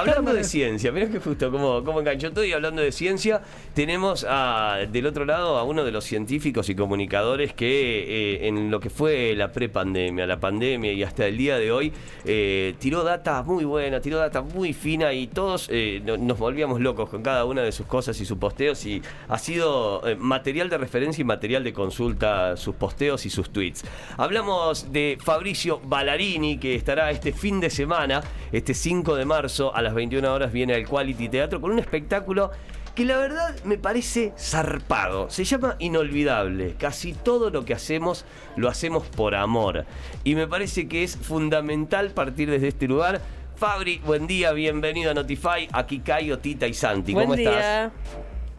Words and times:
Hablando 0.00 0.32
de 0.32 0.44
ciencia, 0.44 0.92
mirá 0.92 1.10
que 1.10 1.20
justo 1.20 1.50
como, 1.50 1.84
como 1.84 2.00
enganchó 2.00 2.32
todo 2.32 2.42
y 2.42 2.52
hablando 2.54 2.80
de 2.80 2.90
ciencia, 2.90 3.42
tenemos 3.74 4.22
del 4.22 5.06
otro 5.06 5.26
lado 5.26 5.58
a 5.58 5.64
uno 5.64 5.84
de 5.84 5.92
los 5.92 6.04
científicos 6.04 6.70
y 6.70 6.74
comunicadores 6.74 7.52
que 7.52 8.36
eh, 8.38 8.48
en 8.48 8.70
lo 8.70 8.80
que 8.80 8.88
fue 8.88 9.34
la 9.36 9.52
prepandemia, 9.52 10.26
la 10.26 10.40
pandemia 10.40 10.90
y 10.94 11.02
hasta 11.02 11.26
el 11.26 11.36
día 11.36 11.58
de 11.58 11.70
hoy, 11.70 11.92
eh, 12.24 12.74
tiró 12.78 13.04
data 13.04 13.42
muy 13.42 13.64
buena, 13.64 14.00
tiró 14.00 14.16
data 14.16 14.40
muy 14.40 14.72
fina 14.72 15.12
y 15.12 15.26
todos 15.26 15.68
eh, 15.70 16.00
nos 16.02 16.38
volvíamos 16.38 16.80
locos 16.80 17.10
con 17.10 17.22
cada 17.22 17.44
una 17.44 17.60
de 17.60 17.70
sus 17.70 17.84
cosas 17.84 18.18
y 18.22 18.24
sus 18.24 18.38
posteos 18.38 18.86
y 18.86 19.02
ha 19.28 19.38
sido 19.38 20.02
material 20.16 20.70
de 20.70 20.78
referencia 20.78 21.20
y 21.20 21.24
material 21.24 21.62
de 21.62 21.74
consulta 21.74 22.56
sus 22.56 22.74
posteos 22.74 23.26
y 23.26 23.30
sus 23.30 23.50
tweets. 23.50 23.84
Hablamos 24.16 24.90
de 24.92 25.18
Fabricio 25.22 25.78
Ballarini 25.84 26.56
que 26.56 26.74
estará 26.74 27.10
este 27.10 27.34
fin 27.34 27.60
de 27.60 27.68
semana, 27.68 28.22
este 28.50 28.72
5 28.72 29.14
de 29.14 29.26
marzo, 29.26 29.74
a 29.74 29.82
las 29.82 29.89
21 29.94 30.32
horas 30.32 30.52
viene 30.52 30.74
al 30.74 30.86
Quality 30.86 31.28
Teatro 31.28 31.60
con 31.60 31.72
un 31.72 31.78
espectáculo 31.78 32.50
que 32.94 33.04
la 33.04 33.18
verdad 33.18 33.54
me 33.64 33.78
parece 33.78 34.32
zarpado. 34.36 35.30
Se 35.30 35.44
llama 35.44 35.76
Inolvidable. 35.78 36.74
Casi 36.78 37.12
todo 37.12 37.50
lo 37.50 37.64
que 37.64 37.74
hacemos 37.74 38.24
lo 38.56 38.68
hacemos 38.68 39.06
por 39.08 39.34
amor. 39.34 39.84
Y 40.24 40.34
me 40.34 40.46
parece 40.46 40.88
que 40.88 41.02
es 41.02 41.16
fundamental 41.16 42.10
partir 42.10 42.50
desde 42.50 42.68
este 42.68 42.88
lugar. 42.88 43.20
Fabri, 43.56 44.00
buen 44.04 44.26
día, 44.26 44.52
bienvenido 44.52 45.10
a 45.10 45.14
Notify. 45.14 45.68
Aquí 45.72 46.00
Caio, 46.00 46.38
Tita 46.38 46.66
y 46.66 46.74
Santi. 46.74 47.14
¿Cómo 47.14 47.34
estás? 47.34 47.92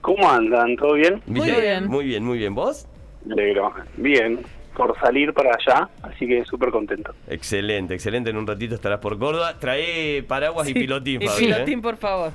¿Cómo 0.01 0.29
andan? 0.29 0.75
¿Todo 0.75 0.93
bien? 0.93 1.21
Muy 1.25 1.51
bien. 1.51 1.87
Muy 1.87 2.05
bien, 2.05 2.23
muy 2.23 2.37
bien. 2.37 2.55
¿Vos? 2.55 2.87
Alegro. 3.29 3.73
Bien 3.97 4.39
por 4.75 4.97
salir 4.99 5.33
para 5.33 5.51
allá, 5.51 5.89
así 6.03 6.27
que 6.27 6.43
súper 6.45 6.71
contento. 6.71 7.13
Excelente, 7.27 7.93
excelente. 7.93 8.29
En 8.29 8.37
un 8.37 8.47
ratito 8.47 8.75
estarás 8.75 8.99
por 8.99 9.17
Córdoba. 9.19 9.55
Trae 9.59 10.23
paraguas 10.23 10.67
y 10.69 10.73
pilotín, 10.73 11.21
Y 11.21 11.27
pilotín, 11.27 11.79
¿eh? 11.79 11.81
por 11.81 11.97
favor 11.97 12.31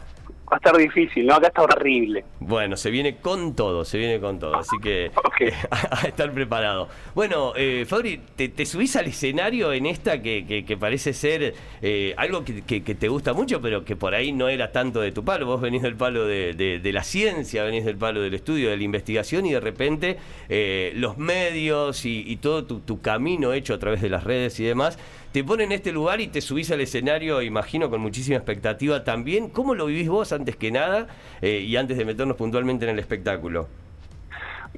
va 0.51 0.57
a 0.57 0.57
estar 0.57 0.77
difícil, 0.77 1.27
¿no? 1.27 1.35
Acá 1.35 1.49
está 1.49 1.63
horrible. 1.63 2.25
Bueno, 2.41 2.77
se 2.77 2.91
viene 2.91 3.17
con 3.17 3.55
todo, 3.55 3.85
se 3.85 3.99
viene 3.99 4.21
con 4.21 4.39
todo, 4.39 4.57
así 4.57 4.77
que 4.83 5.11
a, 5.71 6.07
estar 6.07 6.33
preparado. 6.33 6.89
Bueno, 7.15 7.53
eh, 7.57 7.85
Fabri, 7.87 8.21
te, 8.37 8.67
subís 8.67 8.97
al 8.97 9.07
escenario 9.07 9.73
en 9.73 9.87
esta 9.87 10.23
que, 10.23 10.77
parece 10.79 11.13
ser 11.13 11.55
eh, 11.83 12.15
algo 12.17 12.45
que, 12.45 12.81
te 12.81 13.09
gusta 13.09 13.33
mucho, 13.33 13.61
pero 13.61 13.85
que 13.85 13.97
por 13.97 14.15
ahí 14.15 14.33
no 14.33 14.49
era 14.49 14.73
tanto 14.73 15.01
de 15.01 15.13
tu 15.13 15.25
palo. 15.25 15.47
Vos 15.47 15.61
venís 15.61 15.83
del 15.83 15.97
palo 15.97 16.27
de, 16.27 16.91
la 16.93 17.03
ciencia, 17.03 17.65
venís 17.65 17.85
del 17.85 17.97
palo 17.97 18.21
del 18.21 18.35
estudio, 18.35 18.71
de 18.71 18.77
la 18.77 18.85
investigación 18.85 19.47
y 19.47 19.53
de 19.53 19.61
repente 19.61 20.17
eh, 20.49 20.93
los 20.95 21.19
medios 21.19 22.05
y, 22.05 22.37
todo 22.37 22.65
tu, 22.65 22.81
tu 22.81 23.01
camino 23.01 23.53
hecho 23.53 23.75
a 23.75 23.79
través 23.79 24.03
de 24.03 24.11
las 24.11 24.23
redes 24.23 24.61
y 24.61 24.65
demás 24.65 24.99
te 25.37 25.45
ponen 25.45 25.67
en 25.67 25.73
este 25.73 25.93
lugar 25.93 26.23
y 26.23 26.29
te 26.29 26.41
subís 26.41 26.71
al 26.71 26.81
escenario, 26.81 27.43
imagino, 27.43 27.91
con 27.91 28.01
muchísima 28.01 28.39
expectativa 28.39 29.05
también. 29.05 29.51
¿Cómo 29.51 29.75
lo 29.75 29.85
vivís 29.85 30.09
vos 30.09 30.33
antes 30.37 30.57
que 30.57 30.71
nada 30.71 31.07
eh, 31.43 31.61
y 31.61 31.77
antes 31.77 31.97
de 31.97 32.05
meternos 32.05 32.37
puntualmente 32.37 32.85
en 32.85 32.93
el 32.93 32.99
espectáculo? 32.99 33.69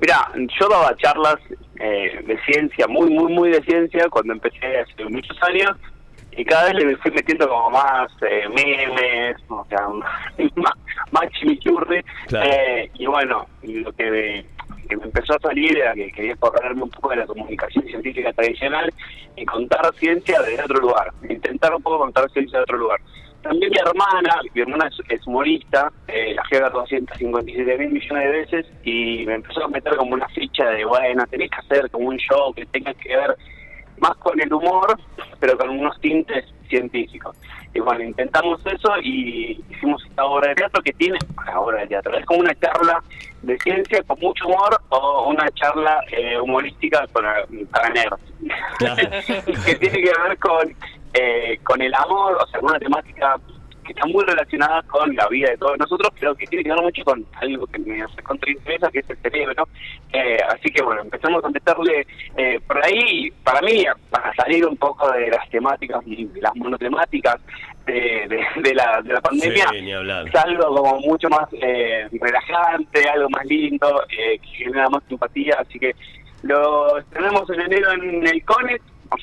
Mira, 0.00 0.28
yo 0.58 0.68
daba 0.68 0.96
charlas 0.96 1.36
eh, 1.80 2.22
de 2.26 2.38
ciencia, 2.42 2.86
muy, 2.86 3.10
muy, 3.10 3.32
muy 3.32 3.50
de 3.50 3.62
ciencia, 3.62 4.08
cuando 4.08 4.32
empecé 4.32 4.78
hace 4.78 5.04
muchos 5.04 5.36
años, 5.42 5.76
y 6.32 6.44
cada 6.44 6.72
vez 6.72 6.84
le 6.84 6.96
fui 6.98 7.10
metiendo 7.10 7.48
como 7.48 7.70
más 7.70 8.10
eh, 8.22 8.48
memes, 8.48 9.36
o 9.48 9.66
sea, 9.68 9.88
más, 10.54 10.74
más 11.10 11.30
chimichurri, 11.32 12.04
y 12.94 13.06
bueno, 13.06 13.46
lo 13.62 13.92
que 13.92 14.44
que 14.88 14.96
me 14.96 15.04
empezó 15.04 15.34
a 15.34 15.38
salir 15.40 15.76
era 15.78 15.94
que 15.94 16.10
quería 16.10 16.34
correrme 16.36 16.82
un 16.84 16.90
poco 16.90 17.10
de 17.10 17.16
la 17.16 17.26
comunicación 17.26 17.84
científica 17.84 18.32
tradicional 18.32 18.92
y 19.36 19.44
contar 19.44 19.94
ciencia 19.94 20.40
de 20.42 20.60
otro 20.60 20.80
lugar, 20.80 21.12
intentar 21.28 21.74
un 21.74 21.82
poco 21.82 21.98
contar 21.98 22.28
ciencia 22.30 22.58
de 22.58 22.62
otro 22.62 22.78
lugar. 22.78 23.00
También 23.48 23.70
mi 23.70 23.78
hermana, 23.78 24.40
mi 24.52 24.60
hermana 24.60 24.90
es, 25.08 25.26
humorista, 25.26 25.90
eh, 26.06 26.34
la 26.34 26.42
lleva 26.50 26.68
257 26.68 27.78
mil 27.78 27.92
millones 27.92 28.24
de 28.24 28.30
veces 28.30 28.66
y 28.84 29.24
me 29.24 29.36
empezó 29.36 29.64
a 29.64 29.68
meter 29.68 29.96
como 29.96 30.12
una 30.12 30.28
ficha 30.28 30.66
de, 30.68 30.84
bueno, 30.84 31.24
tenés 31.30 31.50
que 31.50 31.56
hacer 31.56 31.90
como 31.90 32.08
un 32.08 32.18
show 32.18 32.52
que 32.52 32.66
tenga 32.66 32.92
que 32.92 33.16
ver 33.16 33.34
más 34.00 34.14
con 34.18 34.38
el 34.38 34.52
humor, 34.52 34.98
pero 35.40 35.56
con 35.56 35.70
unos 35.70 35.98
tintes 36.02 36.44
científicos. 36.68 37.34
Y 37.72 37.80
bueno, 37.80 38.04
intentamos 38.04 38.60
eso 38.66 38.92
y 39.02 39.64
hicimos 39.70 40.04
esta 40.04 40.26
obra 40.26 40.50
de 40.50 40.56
teatro 40.56 40.82
que 40.82 40.92
tiene, 40.92 41.18
una 41.38 41.58
obra 41.58 41.80
de 41.80 41.86
teatro, 41.86 42.18
es 42.18 42.26
como 42.26 42.40
una 42.40 42.54
charla 42.54 43.02
de 43.40 43.58
ciencia 43.60 44.02
con 44.02 44.20
mucho 44.20 44.46
humor 44.46 44.78
o 44.90 45.30
una 45.30 45.50
charla 45.52 46.00
eh, 46.12 46.38
humorística 46.38 47.06
para, 47.14 47.46
para 47.70 47.88
negros. 47.88 48.20
que 49.64 49.74
tiene 49.76 50.02
que 50.02 50.12
ver 50.22 50.38
con, 50.38 50.74
eh, 51.18 51.58
con 51.64 51.80
el 51.82 51.94
amor, 51.94 52.38
o 52.40 52.46
sea, 52.46 52.60
una 52.60 52.78
temática 52.78 53.36
que 53.88 53.92
está 53.92 54.06
muy 54.06 54.22
relacionada 54.24 54.82
con 54.82 55.16
la 55.16 55.26
vida 55.28 55.50
de 55.50 55.56
todos 55.56 55.78
nosotros, 55.78 56.12
pero 56.20 56.34
que 56.34 56.46
tiene 56.46 56.62
que 56.62 56.70
ver 56.70 56.82
mucho 56.82 57.02
con 57.04 57.24
algo 57.40 57.66
que 57.66 57.78
me 57.78 58.02
hace 58.02 58.22
contrainteresa, 58.22 58.90
que 58.90 58.98
es 58.98 59.10
el 59.10 59.16
cerebro. 59.16 59.66
Eh, 60.12 60.36
así 60.48 60.70
que 60.70 60.82
bueno, 60.82 61.00
empezamos 61.02 61.42
a 61.42 61.48
meterle 61.48 62.06
eh, 62.36 62.60
por 62.66 62.84
ahí, 62.84 63.30
para 63.42 63.62
mí, 63.62 63.84
para 64.10 64.32
salir 64.34 64.66
un 64.66 64.76
poco 64.76 65.10
de 65.12 65.30
las 65.30 65.48
temáticas 65.48 66.02
y 66.06 66.26
de 66.26 66.40
las 66.42 66.54
monotemáticas 66.54 67.40
de, 67.86 68.44
de, 68.62 68.74
la, 68.74 69.00
de 69.02 69.14
la 69.14 69.20
pandemia, 69.22 69.64
es 70.26 70.34
algo 70.34 70.76
como 70.76 71.00
mucho 71.00 71.30
más 71.30 71.48
eh, 71.52 72.06
relajante, 72.12 73.08
algo 73.08 73.30
más 73.30 73.46
lindo, 73.46 74.02
que 74.08 74.38
genera 74.44 74.90
más 74.90 75.02
simpatía, 75.08 75.56
así 75.58 75.78
que 75.78 75.94
lo 76.42 77.02
tenemos 77.10 77.48
en 77.50 77.60
enero 77.62 77.92
en 77.92 78.26
el 78.26 78.44
CONET, 78.44 78.82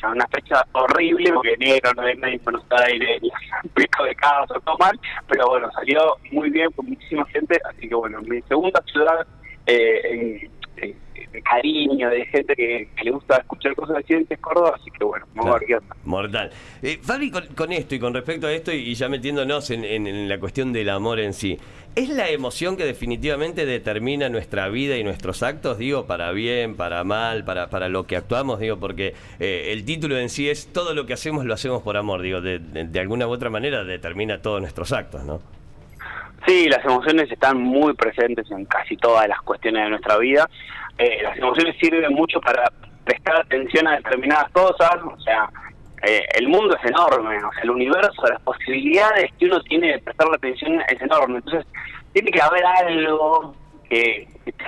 una 0.09 0.27
fecha 0.27 0.66
horrible, 0.73 1.33
porque 1.33 1.53
enero 1.53 1.93
no 1.95 2.03
hay 2.03 2.16
nadie 2.17 2.35
en 2.35 2.43
Buenos 2.43 2.66
Aires, 2.69 3.21
pico 3.73 4.03
de 4.03 4.16
caos, 4.16 4.47
todo 4.47 4.77
mal, 4.77 4.99
pero 5.27 5.47
bueno, 5.47 5.71
salió 5.71 6.17
muy 6.31 6.49
bien 6.49 6.71
con 6.71 6.88
muchísima 6.88 7.25
gente, 7.25 7.59
así 7.69 7.88
que 7.88 7.95
bueno, 7.95 8.21
mi 8.21 8.41
segunda 8.43 8.81
ciudad 8.85 9.25
eh, 9.66 10.49
de 10.75 10.96
cariño, 11.41 12.09
de 12.09 12.25
gente 12.25 12.56
que, 12.56 12.88
le 13.03 13.12
gusta 13.12 13.38
escuchar 13.38 13.75
cosas 13.75 13.97
de 13.97 14.03
ciencia 14.03 14.34
es 14.34 14.40
Córdoba, 14.40 14.74
así 14.80 14.90
que 14.91 15.03
bueno, 15.03 15.25
vamos 15.36 15.56
a 15.56 15.59
ver 15.59 15.68
qué 15.68 15.75
onda. 15.75 15.96
Mortal. 16.06 16.52
Eh, 16.81 17.00
Fabi, 17.02 17.31
con, 17.31 17.72
esto 17.72 17.96
y 17.96 18.00
con 18.00 18.13
respecto 18.13 18.47
a 18.47 18.53
esto, 18.53 18.72
y, 18.72 18.94
ya 18.96 19.09
metiéndonos 19.09 19.69
en, 19.72 20.30
la 20.30 20.40
cuestión 20.40 20.74
del 20.74 20.90
amor 20.90 21.19
en 21.19 21.34
sí, 21.34 21.58
¿es 21.96 22.09
la 22.09 22.30
emoción 22.30 22.78
que 22.78 22.85
definitivamente 22.85 23.66
determina 23.66 24.30
nuestra 24.30 24.69
vida 24.69 24.97
y 24.97 25.03
nuestros 25.03 25.44
actos? 25.44 25.78
Digo, 25.78 26.06
para 26.06 26.31
bien, 26.31 26.75
para 26.75 27.03
mal, 27.03 27.44
para, 27.46 27.69
para 27.69 27.90
lo 27.90 28.06
que 28.08 28.16
actuamos, 28.16 28.59
digo, 28.59 28.78
porque 28.78 29.14
eh, 29.40 29.69
el 29.72 29.85
título 29.85 30.18
en 30.18 30.30
sí 30.30 30.50
es 30.50 30.68
todo 30.68 30.94
lo 30.94 31.06
que 31.06 31.14
hacemos 31.14 31.46
lo 31.46 31.53
hacemos 31.53 31.81
por 31.81 31.97
amor, 31.97 32.22
digo, 32.22 32.41
de, 32.41 32.59
de 32.59 33.00
alguna 33.00 33.28
u 33.28 33.31
otra 33.31 33.50
manera 33.50 33.84
determina 33.84 34.41
todos 34.41 34.62
nuestros 34.62 34.91
actos, 34.91 35.24
¿no? 35.24 35.41
Sí, 36.45 36.67
las 36.69 36.83
emociones 36.85 37.31
están 37.31 37.59
muy 37.59 37.94
presentes 37.94 38.50
en 38.51 38.66
casi 38.66 38.95
todas 38.97 39.28
las 39.28 39.41
cuestiones 39.41 39.83
de 39.83 39.89
nuestra 39.89 40.17
vida. 40.17 40.47
Eh, 40.97 41.19
las 41.23 41.38
emociones 41.38 41.75
sirven 41.79 42.13
mucho 42.13 42.39
para 42.39 42.72
prestar 43.03 43.38
atención 43.38 43.88
a 43.88 43.97
determinadas 43.97 44.51
cosas, 44.51 44.95
o 45.03 45.19
sea, 45.22 45.50
eh, 46.03 46.23
el 46.35 46.47
mundo 46.47 46.75
es 46.75 46.89
enorme, 46.89 47.38
o 47.38 47.51
sea, 47.51 47.63
el 47.63 47.72
universo, 47.72 48.28
las 48.29 48.41
posibilidades 48.41 49.31
que 49.39 49.45
uno 49.45 49.59
tiene 49.61 49.94
de 49.94 50.00
prestar 50.00 50.28
la 50.28 50.35
atención 50.35 50.81
es 50.88 51.01
enorme. 51.01 51.38
Entonces, 51.38 51.66
tiene 52.13 52.31
que 52.31 52.41
haber 52.41 52.63
algo 52.66 53.55
que, 53.89 54.28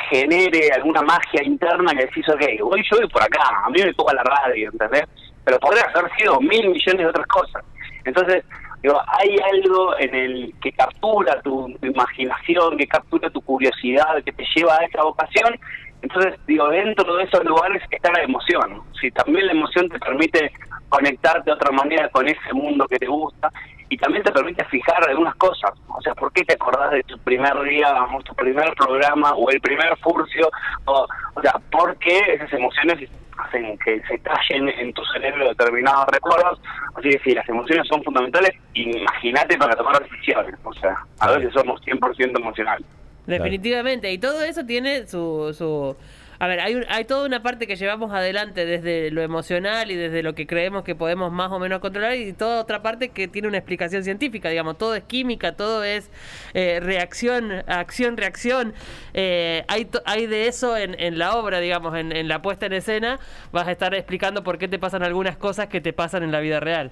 genere 0.09 0.71
alguna 0.73 1.01
magia 1.01 1.43
interna 1.43 1.91
que 1.91 2.05
decís, 2.05 2.27
ok, 2.29 2.41
hoy 2.63 2.83
yo 2.89 2.97
voy 2.97 3.07
por 3.09 3.21
acá, 3.21 3.43
a 3.63 3.69
mí 3.69 3.81
me 3.83 3.93
toca 3.93 4.13
la 4.13 4.23
radio, 4.23 4.69
¿entendés? 4.71 5.03
Pero 5.43 5.59
podría 5.59 5.83
haber 5.93 6.11
sido 6.17 6.39
mil 6.41 6.69
millones 6.69 6.97
de 6.97 7.05
otras 7.05 7.27
cosas. 7.27 7.63
Entonces, 8.03 8.43
Digo, 8.87 9.01
hay 9.05 9.35
algo 9.53 9.99
en 9.99 10.15
el 10.15 10.53
que 10.61 10.71
captura 10.71 11.41
tu, 11.41 11.67
imaginación, 11.81 12.77
que 12.77 12.87
captura 12.87 13.29
tu 13.29 13.41
curiosidad, 13.41 14.23
que 14.23 14.31
te 14.31 14.45
lleva 14.55 14.77
a 14.77 14.85
esa 14.85 15.03
vocación. 15.03 15.59
Entonces, 16.01 16.35
digo, 16.47 16.69
dentro 16.69 17.17
de 17.17 17.25
esos 17.25 17.43
lugares 17.43 17.84
está 17.91 18.13
la 18.13 18.23
emoción. 18.23 18.81
Si 19.01 19.11
también 19.11 19.47
la 19.47 19.51
emoción 19.51 19.89
te 19.89 19.99
permite 19.99 20.53
conectarte 20.87 21.49
de 21.49 21.51
otra 21.51 21.72
manera 21.72 22.07
con 22.07 22.29
ese 22.29 22.53
mundo 22.53 22.87
que 22.87 22.97
te 22.97 23.07
gusta 23.07 23.51
y 23.89 23.97
también 23.97 24.23
te 24.23 24.31
permite 24.31 24.63
fijar 24.63 25.03
algunas 25.09 25.35
cosas. 25.35 25.72
O 25.90 26.01
sea, 26.01 26.16
¿por 26.16 26.31
qué 26.31 26.45
te 26.45 26.53
acordás 26.53 26.91
de 26.91 27.03
tu 27.03 27.17
primer 27.19 27.61
día, 27.63 27.93
tu 28.23 28.33
primer 28.35 28.73
programa 28.73 29.33
o 29.33 29.49
el 29.49 29.59
primer 29.59 29.97
furcio? 29.97 30.49
O, 30.85 31.05
o 31.33 31.41
sea, 31.41 31.55
¿por 31.69 31.97
qué 31.97 32.19
esas 32.35 32.53
emociones 32.53 33.09
hacen 33.47 33.78
que 33.79 34.02
se 34.08 34.17
tallen 34.20 34.70
en 34.70 34.94
tu 34.94 35.03
cerebro 35.05 35.47
determinados 35.49 36.05
recuerdos. 36.11 36.59
Así 36.96 37.09
que 37.09 37.20
sí, 37.20 37.34
las 37.34 37.47
emociones 37.47 37.88
son 37.88 38.03
fundamentales. 38.03 38.52
Imagínate 38.73 39.58
para 39.58 39.76
tomar 39.76 40.02
decisiones. 40.03 40.55
O 40.64 40.73
sea, 40.73 40.97
a 41.20 41.32
veces 41.32 41.53
somos 41.53 41.82
100% 41.82 42.40
emocionales. 42.40 42.85
Definitivamente. 43.26 44.11
Y 44.11 44.17
todo 44.17 44.41
eso 44.41 44.66
tiene 44.66 45.05
su, 45.08 45.53
su 45.53 45.96
a 46.39 46.47
ver, 46.47 46.59
hay, 46.59 46.81
hay 46.89 47.05
toda 47.05 47.25
una 47.25 47.41
parte 47.41 47.67
que 47.67 47.75
llevamos 47.75 48.13
adelante 48.13 48.66
desde 48.66 49.11
lo 49.11 49.22
emocional 49.22 49.89
y 49.91 49.95
desde 49.95 50.23
lo 50.23 50.35
que 50.35 50.45
creemos 50.45 50.84
que 50.84 50.95
podemos 50.95 51.31
más 51.31 51.51
o 51.51 51.59
menos 51.59 51.79
controlar 51.79 52.16
y 52.16 52.34
toda 52.34 52.61
otra 52.61 52.81
parte 52.81 53.09
que 53.09 53.28
tiene 53.28 53.47
una 53.47 53.57
explicación 53.57 54.03
científica, 54.03 54.49
digamos, 54.49 54.78
todo 54.78 54.95
es 54.95 55.03
química, 55.03 55.55
todo 55.55 55.84
es 55.84 56.11
eh, 56.53 56.79
reacción, 56.81 57.51
acción, 57.67 58.17
reacción. 58.17 58.73
Eh, 59.13 59.63
hay, 59.67 59.87
hay 60.05 60.28
de 60.28 60.47
eso 60.47 60.78
en, 60.78 60.99
en 60.99 61.17
la 61.17 61.35
obra, 61.35 61.59
digamos, 61.59 61.95
en, 61.95 62.11
en 62.11 62.28
la 62.28 62.41
puesta 62.41 62.67
en 62.67 62.73
escena, 62.73 63.19
vas 63.51 63.67
a 63.67 63.72
estar 63.72 63.93
explicando 63.95 64.43
por 64.43 64.57
qué 64.57 64.67
te 64.67 64.79
pasan 64.79 65.03
algunas 65.03 65.37
cosas 65.37 65.67
que 65.67 65.81
te 65.81 65.93
pasan 65.93 66.23
en 66.23 66.31
la 66.31 66.40
vida 66.40 66.59
real. 66.59 66.91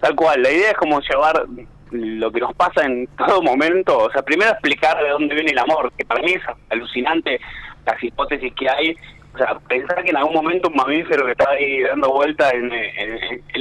Tal 0.00 0.14
cual, 0.14 0.42
la 0.42 0.50
idea 0.50 0.70
es 0.70 0.76
como 0.76 1.00
llevar 1.00 1.44
lo 1.90 2.30
que 2.30 2.40
nos 2.40 2.54
pasa 2.54 2.84
en 2.84 3.06
todo 3.16 3.42
momento, 3.42 3.98
o 3.98 4.10
sea, 4.10 4.22
primero 4.22 4.50
explicar 4.50 5.02
de 5.02 5.08
dónde 5.08 5.34
viene 5.34 5.52
el 5.52 5.58
amor, 5.58 5.92
que 5.96 6.04
para 6.04 6.22
mí 6.22 6.32
es 6.32 6.42
alucinante 6.70 7.40
las 7.88 8.02
hipótesis 8.02 8.52
que 8.54 8.68
hay. 8.68 8.96
O 9.34 9.38
sea, 9.38 9.58
pensar 9.68 10.02
que 10.02 10.10
en 10.10 10.16
algún 10.16 10.34
momento 10.34 10.68
un 10.68 10.76
mamífero 10.76 11.26
que 11.26 11.32
estaba 11.32 11.52
ahí 11.52 11.82
dando 11.82 12.10
vueltas 12.12 12.52
en, 12.54 12.70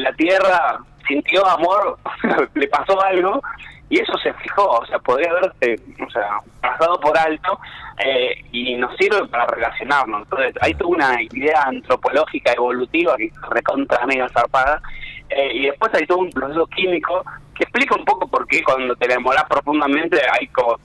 la 0.02 0.14
Tierra 0.14 0.80
sintió 1.08 1.46
amor, 1.46 1.98
le 2.56 2.68
pasó 2.68 3.02
algo 3.02 3.42
y 3.90 4.00
eso 4.00 4.18
se 4.18 4.34
fijó, 4.34 4.80
o 4.80 4.86
sea, 4.86 5.00
podría 5.00 5.30
haberse 5.32 5.80
o 6.06 6.10
sea, 6.10 6.40
pasado 6.62 7.00
por 7.00 7.18
alto 7.18 7.58
eh, 8.04 8.44
y 8.52 8.76
nos 8.76 8.96
sirve 8.98 9.26
para 9.28 9.46
relacionarnos. 9.46 10.24
Entonces, 10.24 10.54
hay 10.62 10.74
toda 10.74 10.90
una 10.90 11.22
idea 11.22 11.64
antropológica 11.64 12.52
evolutiva 12.52 13.16
que 13.16 13.32
recontra 13.50 14.06
mega 14.06 14.28
zarpada 14.30 14.82
eh, 15.30 15.52
y 15.54 15.66
después 15.68 15.94
hay 15.94 16.06
todo 16.06 16.20
un 16.20 16.32
proceso 16.32 16.68
químico 16.68 17.24
que 17.56 17.64
explica 17.64 17.96
un 17.96 18.06
poco 18.06 18.28
por 18.28 18.48
qué 18.48 18.64
cuando 18.64 18.96
te 18.96 19.06
enamoras 19.06 19.46
profundamente 19.46 20.20
hay 20.32 20.48
como 20.48 20.78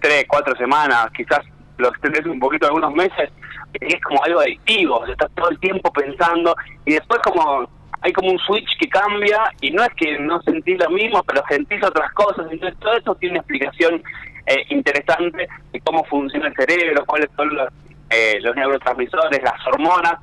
tres, 0.00 0.24
cuatro 0.28 0.54
semanas, 0.56 1.08
quizás 1.16 1.40
lo 1.80 1.88
extendes 1.88 2.24
un 2.26 2.38
poquito 2.38 2.66
algunos 2.66 2.92
meses, 2.94 3.30
es 3.72 4.00
como 4.02 4.22
algo 4.24 4.40
adictivo, 4.40 5.04
estás 5.06 5.30
todo 5.34 5.50
el 5.50 5.58
tiempo 5.60 5.92
pensando 5.92 6.54
y 6.84 6.94
después 6.94 7.20
como 7.22 7.68
hay 8.02 8.12
como 8.12 8.30
un 8.30 8.38
switch 8.38 8.78
que 8.78 8.88
cambia 8.88 9.38
y 9.60 9.70
no 9.70 9.82
es 9.82 9.90
que 9.94 10.18
no 10.18 10.40
sentís 10.42 10.78
lo 10.78 10.90
mismo, 10.90 11.22
pero 11.24 11.42
sentís 11.48 11.82
otras 11.84 12.10
cosas, 12.12 12.46
entonces 12.50 12.78
todo 12.80 12.94
eso 12.94 13.14
tiene 13.16 13.34
una 13.34 13.40
explicación 13.40 14.02
eh, 14.46 14.64
interesante 14.70 15.48
de 15.72 15.80
cómo 15.80 16.04
funciona 16.04 16.48
el 16.48 16.54
cerebro, 16.54 17.04
cuáles 17.04 17.28
son 17.36 17.54
los, 17.54 17.68
eh, 18.08 18.38
los 18.40 18.56
neurotransmisores, 18.56 19.42
las 19.42 19.66
hormonas, 19.66 20.14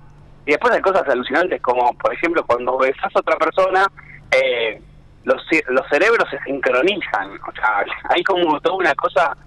y 0.46 0.52
después 0.52 0.74
hay 0.74 0.82
cosas 0.82 1.08
alucinantes 1.08 1.62
como, 1.62 1.94
por 1.98 2.14
ejemplo, 2.14 2.44
cuando 2.46 2.78
besas 2.78 3.16
a 3.16 3.20
otra 3.20 3.38
persona, 3.38 3.86
eh, 4.32 4.82
los, 5.24 5.42
los 5.68 5.88
cerebros 5.90 6.28
se 6.32 6.40
sincronizan, 6.46 7.32
o 7.48 7.52
sea, 7.54 7.86
hay 8.10 8.24
como 8.24 8.60
toda 8.62 8.76
una 8.76 8.96
cosa 8.96 9.38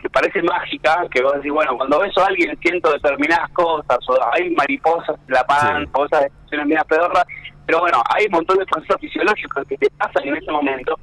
que 0.00 0.10
parece 0.10 0.42
mágica, 0.42 1.06
que 1.10 1.22
vos 1.22 1.34
decís, 1.34 1.52
bueno, 1.52 1.76
cuando 1.76 2.00
beso 2.00 2.20
a 2.22 2.26
alguien 2.26 2.58
siento 2.60 2.92
determinadas 2.92 3.50
cosas, 3.50 3.98
o 4.08 4.18
hay 4.32 4.50
mariposas 4.50 5.16
en 5.28 5.34
la 5.34 5.44
panza, 5.44 5.90
cosas 5.92 6.26
de 6.50 6.64
media 6.64 6.84
pedorra, 6.84 7.24
pero 7.66 7.80
bueno, 7.80 8.02
hay 8.14 8.26
un 8.26 8.32
montón 8.32 8.58
de 8.58 8.66
procesos 8.66 9.00
fisiológicos 9.00 9.64
que 9.68 9.76
te 9.76 9.90
pasan 9.90 10.26
en 10.26 10.36
ese 10.36 10.50
momento, 10.50 10.98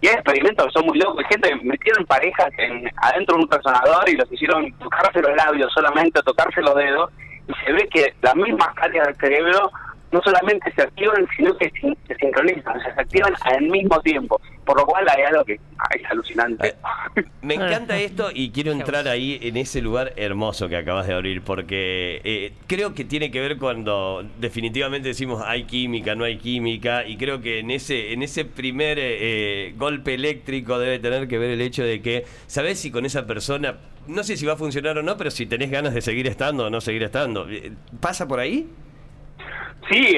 y 0.00 0.08
hay 0.08 0.14
experimentos 0.14 0.66
que 0.66 0.72
son 0.72 0.86
muy 0.86 0.98
locos, 0.98 1.18
hay 1.18 1.24
gente 1.26 1.54
metieron 1.62 2.04
parejas 2.06 2.50
en, 2.58 2.90
adentro 2.96 3.36
de 3.36 3.42
un 3.42 3.50
resonador 3.50 4.08
y 4.08 4.16
los 4.16 4.32
hicieron 4.32 4.72
tocarse 4.78 5.20
los 5.20 5.36
labios 5.36 5.72
solamente, 5.72 6.22
tocarse 6.22 6.60
los 6.62 6.74
dedos, 6.74 7.10
y 7.48 7.64
se 7.64 7.72
ve 7.72 7.88
que 7.92 8.14
las 8.22 8.34
mismas 8.36 8.68
áreas 8.76 9.06
del 9.08 9.16
cerebro 9.16 9.70
no 10.12 10.20
solamente 10.22 10.72
se 10.72 10.82
activan, 10.82 11.26
sino 11.36 11.56
que 11.56 11.70
se, 11.70 12.14
sincronizan, 12.16 12.76
o 12.76 12.80
sea, 12.80 12.94
se 12.94 13.00
activan 13.00 13.32
al 13.42 13.62
mismo 13.62 14.00
tiempo. 14.00 14.40
Por 14.64 14.76
lo 14.76 14.86
cual 14.86 15.06
hay 15.08 15.22
algo 15.24 15.44
que 15.44 15.54
es 15.54 16.10
alucinante. 16.10 16.68
Eh, 16.68 17.24
me 17.42 17.54
encanta 17.54 17.98
esto 17.98 18.30
y 18.32 18.50
quiero 18.50 18.72
entrar 18.72 19.08
ahí 19.08 19.38
en 19.42 19.56
ese 19.56 19.80
lugar 19.80 20.12
hermoso 20.16 20.68
que 20.68 20.76
acabas 20.76 21.06
de 21.06 21.14
abrir, 21.14 21.42
porque 21.42 22.20
eh, 22.24 22.52
creo 22.66 22.94
que 22.94 23.04
tiene 23.04 23.30
que 23.30 23.40
ver 23.40 23.58
cuando 23.58 24.24
definitivamente 24.38 25.08
decimos 25.08 25.42
hay 25.44 25.64
química, 25.64 26.14
no 26.14 26.24
hay 26.24 26.38
química, 26.38 27.04
y 27.06 27.16
creo 27.16 27.40
que 27.40 27.60
en 27.60 27.70
ese, 27.70 28.12
en 28.12 28.22
ese 28.22 28.44
primer 28.44 28.98
eh, 29.00 29.74
golpe 29.76 30.14
eléctrico 30.14 30.78
debe 30.78 30.98
tener 30.98 31.26
que 31.26 31.38
ver 31.38 31.50
el 31.50 31.60
hecho 31.60 31.82
de 31.82 32.02
que, 32.02 32.24
¿sabes 32.46 32.78
si 32.78 32.90
con 32.90 33.06
esa 33.06 33.26
persona, 33.26 33.76
no 34.06 34.22
sé 34.22 34.36
si 34.36 34.46
va 34.46 34.52
a 34.52 34.56
funcionar 34.56 34.98
o 34.98 35.02
no, 35.02 35.16
pero 35.16 35.30
si 35.30 35.46
tenés 35.46 35.70
ganas 35.70 35.94
de 35.94 36.00
seguir 36.00 36.26
estando 36.26 36.66
o 36.66 36.70
no 36.70 36.80
seguir 36.80 37.02
estando? 37.02 37.46
¿Pasa 38.00 38.28
por 38.28 38.40
ahí? 38.40 38.68
Sí, 39.90 40.16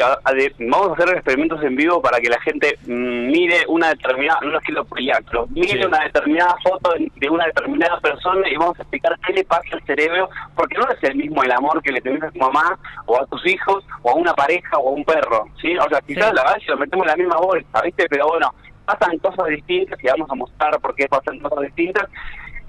vamos 0.58 0.90
a 0.90 0.92
hacer 0.92 1.14
experimentos 1.14 1.62
en 1.62 1.74
vivo 1.76 2.02
para 2.02 2.18
que 2.18 2.28
la 2.28 2.38
gente 2.42 2.78
mm, 2.86 3.26
mire 3.28 3.64
una 3.68 3.88
determinada, 3.88 4.38
no 4.42 4.58
es 4.58 4.64
que 4.64 4.72
lo 4.72 4.84
pero 4.84 5.46
mire 5.48 5.86
una 5.86 6.04
determinada 6.04 6.54
foto 6.62 6.92
de, 7.16 7.30
una 7.30 7.46
determinada 7.46 7.98
persona 8.00 8.46
y 8.50 8.56
vamos 8.56 8.78
a 8.78 8.82
explicar 8.82 9.18
qué 9.26 9.32
le 9.32 9.44
pasa 9.44 9.64
al 9.72 9.82
cerebro, 9.84 10.28
porque 10.54 10.76
no 10.76 10.86
es 10.90 11.02
el 11.02 11.16
mismo 11.16 11.42
el 11.42 11.52
amor 11.52 11.82
que 11.82 11.90
le 11.90 12.02
tenés 12.02 12.22
a 12.22 12.30
tu 12.30 12.38
mamá 12.38 12.78
o 13.06 13.18
a 13.18 13.24
tus 13.26 13.46
hijos 13.46 13.82
o 14.02 14.10
a 14.10 14.14
una 14.14 14.34
pareja 14.34 14.76
o 14.76 14.90
a 14.90 14.92
un 14.92 15.04
perro, 15.04 15.46
¿sí? 15.58 15.74
O 15.78 15.88
sea, 15.88 16.02
quizás 16.02 16.34
la 16.34 16.42
verdad 16.42 16.58
lo 16.68 16.76
metemos 16.76 17.06
en 17.06 17.10
la 17.10 17.16
misma 17.16 17.36
bolsa, 17.36 17.80
¿viste? 17.82 18.06
Pero 18.10 18.28
bueno, 18.28 18.54
pasan 18.84 19.16
cosas 19.18 19.46
distintas 19.48 19.98
y 20.04 20.06
vamos 20.06 20.30
a 20.30 20.34
mostrar 20.34 20.78
por 20.80 20.94
qué 20.94 21.08
pasan 21.08 21.38
cosas 21.38 21.60
distintas 21.62 22.10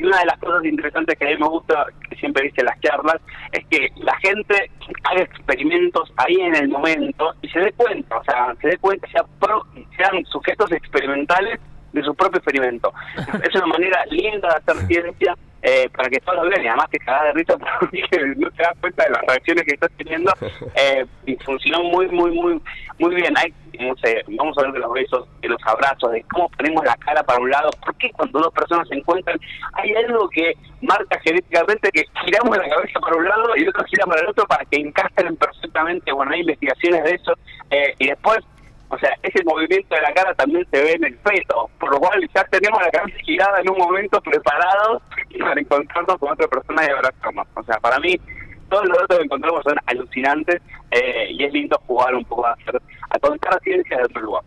y 0.04 0.06
una 0.06 0.20
de 0.20 0.26
las 0.26 0.38
cosas 0.38 0.66
interesantes 0.66 1.18
que 1.18 1.26
a 1.26 1.30
mí 1.30 1.38
me 1.40 1.48
gusta, 1.48 1.86
que 2.10 2.16
siempre 2.18 2.44
dice 2.44 2.60
en 2.60 2.66
las 2.66 2.80
charlas, 2.82 3.22
es 3.54 3.66
que 3.68 3.90
la 3.98 4.16
gente 4.18 4.70
haga 5.06 5.22
experimentos 5.22 6.12
ahí 6.18 6.36
en 6.36 6.56
el 6.56 6.68
momento 6.68 7.34
y 7.42 7.48
se 7.50 7.60
dé 7.60 7.72
cuenta, 7.72 8.18
o 8.18 8.24
sea, 8.26 8.54
se 8.62 8.68
dé 8.68 8.78
cuenta, 8.78 9.08
sea 9.10 9.24
sean 9.98 10.26
sujetos 10.26 10.72
experimentales 10.74 11.60
de 11.94 12.04
su 12.04 12.14
propio 12.16 12.38
experimento. 12.38 12.92
Es 13.44 13.56
una 13.56 13.68
manera 13.68 14.04
linda 14.10 14.50
de 14.50 14.56
hacer 14.56 14.88
ciencia 14.88 15.38
eh, 15.62 15.90
para 15.96 16.10
que 16.10 16.20
todos 16.20 16.44
lo 16.44 16.50
vean 16.50 16.66
y 16.66 16.68
además 16.68 16.90
que 16.92 17.00
cagás 17.00 17.24
de 17.24 17.34
risa 17.34 17.58
porque 17.80 18.36
no 18.36 18.52
te 18.52 18.64
das 18.64 18.78
cuenta 18.82 19.06
de 19.06 19.10
las 19.12 19.22
reacciones 19.22 19.64
que 19.64 19.74
estás 19.76 19.92
teniendo 19.98 20.34
eh, 20.76 21.06
y 21.26 21.36
funcionó 21.38 21.84
muy, 21.84 22.08
muy, 22.10 22.32
muy 22.32 22.62
muy 23.00 23.16
bien. 23.16 23.34
Hay, 23.38 23.54
vamos 24.38 24.58
a 24.58 24.62
ver 24.62 24.72
de 24.72 24.80
los 24.80 24.94
besos, 24.94 25.28
de 25.42 25.50
los 25.50 25.62
abrazos, 25.66 26.12
de 26.12 26.24
cómo 26.24 26.50
ponemos 26.50 26.84
la 26.86 26.96
cara 26.98 27.24
para 27.24 27.40
un 27.40 27.50
lado, 27.50 27.70
porque 27.84 28.12
cuando 28.12 28.40
dos 28.40 28.54
personas 28.54 28.88
se 28.88 28.96
encuentran 28.96 29.40
hay 29.74 29.94
algo 29.96 30.30
que 30.30 30.54
marca 30.82 31.20
genéticamente 31.20 31.92
que 31.92 32.06
giramos 32.26 32.58
la 32.58 32.70
cabeza 32.70 33.00
para 33.00 33.16
un 33.16 33.26
lado 33.26 33.56
y 33.56 33.62
el 33.62 33.70
otro 33.70 33.84
gira 33.86 34.06
para 34.06 34.22
el 34.22 34.28
otro 34.28 34.46
para 34.46 34.66
que 34.66 34.78
encajen 34.78 35.36
perfectamente. 35.36 36.12
Bueno, 36.12 36.34
hay 36.34 36.42
investigaciones 36.42 37.04
de 37.04 37.12
eso 37.12 37.34
eh, 37.72 37.96
y 38.00 38.08
después 38.08 38.40
o 38.94 39.00
sea, 39.00 39.18
ese 39.24 39.44
movimiento 39.44 39.96
de 39.96 40.02
la 40.02 40.14
cara 40.14 40.36
también 40.36 40.68
se 40.70 40.84
ve 40.84 40.92
en 40.92 41.04
el 41.06 41.18
feto, 41.20 41.68
por 41.80 41.92
lo 41.92 42.00
cual 42.00 42.30
ya 42.36 42.44
tenemos 42.44 42.80
la 42.80 42.92
cabeza 42.92 43.18
girada 43.24 43.60
en 43.60 43.70
un 43.72 43.78
momento 43.80 44.22
preparados 44.22 45.02
para 45.40 45.60
encontrarnos 45.60 46.20
con 46.20 46.32
otra 46.32 46.48
persona 46.48 46.84
y 46.86 46.92
abrazarnos. 46.92 47.48
O 47.56 47.64
sea, 47.64 47.80
para 47.80 48.00
mí, 48.00 48.20
todos 48.74 48.88
los 48.88 48.98
datos 48.98 49.18
que 49.18 49.24
encontramos 49.24 49.62
son 49.64 49.76
alucinantes 49.86 50.62
eh, 50.92 51.28
y 51.30 51.44
es 51.44 51.54
lindo 51.54 51.80
jugar 51.86 52.16
un 52.16 52.26
poco 52.26 52.48
a, 52.48 52.54
hacer, 52.54 52.82
a 53.10 53.20
contar 53.20 53.60
ciencia 53.62 53.98
de 53.98 54.04
otro 54.04 54.22
lugar. 54.22 54.44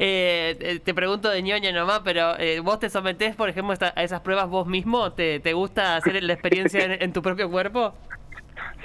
Eh, 0.00 0.56
eh, 0.60 0.78
te 0.80 0.94
pregunto 0.94 1.28
de 1.28 1.42
ñoña 1.42 1.72
nomás, 1.72 2.00
pero 2.04 2.34
¿vos 2.62 2.78
te 2.78 2.88
sometés, 2.88 3.36
por 3.36 3.48
ejemplo, 3.48 3.74
a 3.80 4.02
esas 4.02 4.20
pruebas 4.20 4.48
vos 4.48 4.66
mismo? 4.66 5.12
¿Te, 5.12 5.40
te 5.40 5.52
gusta 5.52 5.96
hacer 5.96 6.22
la 6.22 6.32
experiencia 6.32 6.84
en 6.94 7.12
tu 7.12 7.22
propio 7.22 7.50
cuerpo? 7.50 7.94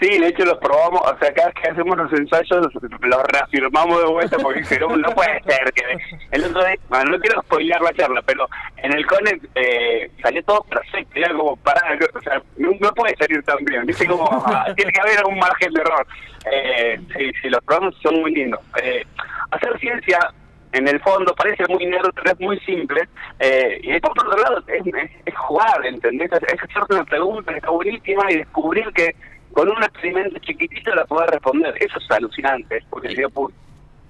Sí, 0.02 0.18
de 0.20 0.28
hecho 0.28 0.44
los 0.44 0.58
probamos, 0.58 1.02
o 1.02 1.18
sea, 1.20 1.34
cada 1.34 1.48
vez 1.48 1.56
que 1.62 1.70
hacemos 1.70 1.96
los 1.96 2.12
ensayos 2.12 2.74
los 2.74 3.24
reafirmamos 3.32 4.00
de 4.00 4.06
vuelta 4.06 4.38
porque 4.38 4.62
no, 4.80 4.98
no 4.98 5.10
puede 5.12 5.42
ser 5.44 5.72
que 5.72 5.84
el 6.32 6.44
otro 6.44 6.66
día, 6.66 6.76
bueno, 6.90 7.12
no 7.12 7.20
quiero 7.20 7.42
spoilear 7.44 7.82
la 7.82 7.94
charla, 7.94 8.22
pero 8.24 8.48
en 8.78 8.92
el 8.92 9.06
Connect 9.06 9.46
eh, 9.56 10.12
salió 10.22 10.44
todo 10.44 10.64
perfecto, 10.64 11.12
era 11.16 11.34
como, 11.34 11.56
para, 11.58 11.82
o 12.14 12.22
sea, 12.22 12.42
no, 12.58 12.94
puede 12.94 13.16
salir 13.16 13.44
tan 13.44 13.64
bien, 13.64 13.86
dice 13.86 14.06
como, 14.06 14.28
ah, 14.46 14.66
tiene 14.76 14.92
que 14.92 15.00
haber 15.00 15.20
algún 15.20 15.38
margen 15.38 15.72
de 15.72 15.82
error. 15.82 16.08
Eh, 16.52 17.00
sí, 17.16 17.32
sí, 17.42 17.50
los 17.50 17.64
programas 17.64 17.96
son 18.02 18.20
muy 18.20 18.34
lindos. 18.34 18.60
Eh, 18.82 19.06
hacer 19.52 19.80
ciencia 19.80 20.20
en 20.74 20.88
el 20.88 21.00
fondo 21.02 21.34
parece 21.36 21.64
muy 21.70 21.86
nerd, 21.86 22.12
pero 22.16 22.32
es 22.32 22.40
muy 22.40 22.60
simple. 22.62 23.08
Eh, 23.40 23.80
y 23.84 24.00
por 24.00 24.12
otro 24.12 24.38
lado 24.38 24.64
es, 24.68 24.84
es, 25.26 25.36
jugar, 25.36 25.86
¿entendés? 25.86 26.32
Es 26.32 26.62
hacerte 26.62 26.96
una 26.96 27.06
pregunta 27.06 27.52
está 27.52 27.70
buenísima 27.70 28.32
y 28.32 28.38
descubrir 28.38 28.92
que 28.94 29.16
con 29.54 29.70
un 29.70 29.84
experimento 29.84 30.40
chiquitito 30.40 30.94
la 30.94 31.06
puedes 31.06 31.30
responder. 31.30 31.76
Eso 31.80 32.00
es 32.00 32.12
alucinante, 32.12 32.84
porque 32.90 33.10
se 33.10 33.16
dio 33.16 33.30